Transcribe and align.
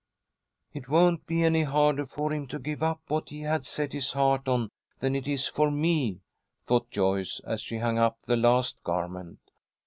"It 0.73 0.89
won't 0.89 1.27
be 1.27 1.43
any 1.43 1.61
harder 1.61 2.07
for 2.07 2.33
him 2.33 2.47
to 2.47 2.57
give 2.57 2.81
up 2.81 3.01
what 3.07 3.29
he 3.29 3.41
had 3.41 3.67
set 3.67 3.93
his 3.93 4.13
heart 4.13 4.47
on 4.47 4.69
than 4.99 5.15
it 5.15 5.27
is 5.27 5.45
for 5.45 5.69
me," 5.69 6.21
thought 6.65 6.89
Joyce, 6.89 7.39
as 7.45 7.61
she 7.61 7.77
hung 7.77 7.99
up 7.99 8.17
the 8.25 8.35
last 8.35 8.81
garment. 8.81 9.51